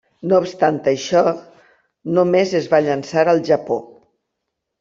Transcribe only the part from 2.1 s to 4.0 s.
només es va llançar al Japó.